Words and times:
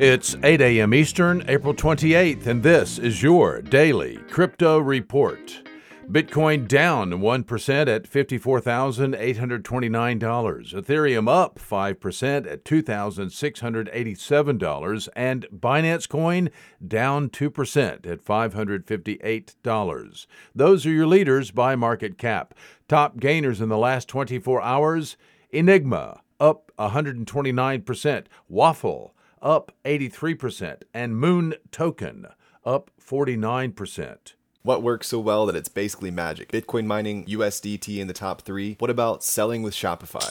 It's 0.00 0.34
8 0.42 0.60
a.m. 0.62 0.94
Eastern, 0.94 1.44
April 1.46 1.74
28th, 1.74 2.46
and 2.46 2.62
this 2.62 2.98
is 2.98 3.22
your 3.22 3.60
daily 3.60 4.16
crypto 4.30 4.78
report. 4.78 5.62
Bitcoin 6.10 6.66
down 6.66 7.10
1% 7.10 7.86
at 7.86 8.04
$54,829. 8.04 10.72
Ethereum 10.72 11.28
up 11.28 11.58
5% 11.58 12.50
at 12.50 12.64
$2,687. 12.64 15.08
And 15.14 15.46
Binance 15.54 16.08
Coin 16.08 16.48
down 16.88 17.28
2% 17.28 18.06
at 18.06 18.24
$558. 18.24 20.26
Those 20.54 20.86
are 20.86 20.90
your 20.90 21.06
leaders 21.06 21.50
by 21.50 21.76
market 21.76 22.16
cap. 22.16 22.54
Top 22.88 23.20
gainers 23.20 23.60
in 23.60 23.68
the 23.68 23.76
last 23.76 24.08
24 24.08 24.62
hours 24.62 25.18
Enigma 25.50 26.22
up 26.40 26.72
129%, 26.78 28.24
Waffle 28.48 29.14
up 29.42 29.72
83%, 29.84 30.82
and 30.92 31.16
Moon 31.16 31.54
Token 31.70 32.26
up 32.64 32.90
49%. 33.00 34.34
What 34.62 34.82
works 34.82 35.08
so 35.08 35.18
well 35.18 35.46
that 35.46 35.56
it's 35.56 35.68
basically 35.68 36.10
magic? 36.10 36.52
Bitcoin 36.52 36.84
mining, 36.84 37.24
USDT 37.24 37.98
in 37.98 38.08
the 38.08 38.12
top 38.12 38.42
three. 38.42 38.76
What 38.78 38.90
about 38.90 39.24
selling 39.24 39.62
with 39.62 39.72
Shopify? 39.72 40.30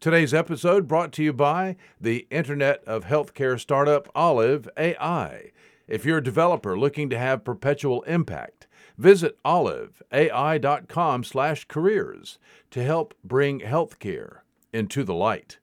Today's 0.00 0.34
episode 0.34 0.88
brought 0.88 1.12
to 1.12 1.22
you 1.22 1.32
by 1.32 1.76
the 2.00 2.26
Internet 2.30 2.82
of 2.84 3.04
Healthcare 3.06 3.58
startup 3.58 4.08
Olive 4.14 4.68
AI. 4.76 5.52
If 5.88 6.04
you're 6.04 6.18
a 6.18 6.22
developer 6.22 6.78
looking 6.78 7.08
to 7.10 7.18
have 7.18 7.44
perpetual 7.44 8.02
impact, 8.02 8.68
visit 8.98 9.38
oliveai.com/careers 9.44 12.38
to 12.70 12.82
help 12.82 13.14
bring 13.24 13.60
healthcare 13.60 14.40
into 14.72 15.04
the 15.04 15.14
light. 15.14 15.58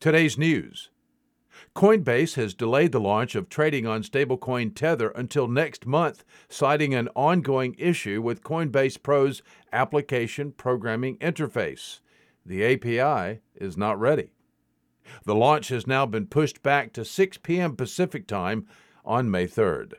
Today's 0.00 0.36
news. 0.36 0.90
Coinbase 1.74 2.34
has 2.34 2.52
delayed 2.52 2.92
the 2.92 3.00
launch 3.00 3.34
of 3.34 3.48
trading 3.48 3.86
on 3.86 4.02
stablecoin 4.02 4.74
Tether 4.74 5.08
until 5.10 5.48
next 5.48 5.86
month, 5.86 6.24
citing 6.48 6.94
an 6.94 7.08
ongoing 7.14 7.74
issue 7.78 8.20
with 8.20 8.42
Coinbase 8.42 9.02
Pro's 9.02 9.40
application 9.72 10.52
programming 10.52 11.16
interface. 11.18 12.00
The 12.46 12.64
API 12.64 13.40
is 13.56 13.76
not 13.76 13.98
ready. 13.98 14.30
The 15.24 15.34
launch 15.34 15.68
has 15.68 15.86
now 15.86 16.06
been 16.06 16.26
pushed 16.26 16.62
back 16.62 16.92
to 16.92 17.04
6 17.04 17.38
p.m. 17.38 17.74
Pacific 17.74 18.28
Time 18.28 18.66
on 19.04 19.30
May 19.30 19.48
3rd. 19.48 19.94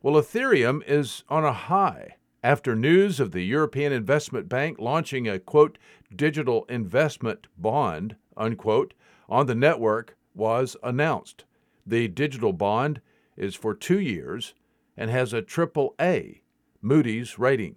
Well, 0.00 0.14
Ethereum 0.14 0.82
is 0.86 1.22
on 1.28 1.44
a 1.44 1.52
high 1.52 2.16
after 2.42 2.74
news 2.74 3.20
of 3.20 3.32
the 3.32 3.42
European 3.42 3.92
Investment 3.92 4.48
Bank 4.48 4.78
launching 4.78 5.28
a 5.28 5.38
quote 5.38 5.78
digital 6.14 6.64
investment 6.64 7.46
bond 7.58 8.16
unquote 8.36 8.94
on 9.28 9.46
the 9.46 9.54
network 9.54 10.16
was 10.34 10.76
announced. 10.82 11.44
The 11.86 12.08
digital 12.08 12.54
bond 12.54 13.02
is 13.36 13.54
for 13.54 13.74
2 13.74 14.00
years 14.00 14.54
and 14.96 15.10
has 15.10 15.32
a 15.32 15.42
triple 15.42 15.94
A 16.00 16.42
Moody's 16.80 17.38
rating. 17.38 17.76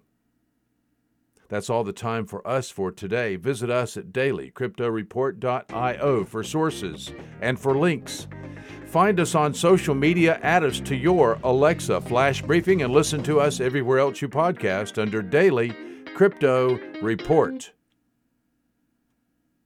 That's 1.47 1.69
all 1.69 1.83
the 1.83 1.93
time 1.93 2.25
for 2.25 2.45
us 2.47 2.69
for 2.69 2.91
today. 2.91 3.35
Visit 3.35 3.69
us 3.69 3.97
at 3.97 4.11
dailycryptoreport.io 4.11 6.25
for 6.25 6.43
sources 6.43 7.11
and 7.41 7.59
for 7.59 7.77
links. 7.77 8.27
Find 8.87 9.19
us 9.19 9.35
on 9.35 9.53
social 9.53 9.93
media, 9.93 10.39
add 10.41 10.63
us 10.63 10.79
to 10.81 10.95
your 10.95 11.37
Alexa 11.43 12.01
flash 12.01 12.41
briefing, 12.41 12.81
and 12.81 12.93
listen 12.93 13.21
to 13.23 13.39
us 13.39 13.59
everywhere 13.59 13.99
else 13.99 14.21
you 14.21 14.29
podcast 14.29 15.01
under 15.01 15.21
Daily 15.21 15.75
Crypto 16.15 16.79
Report. 17.01 17.71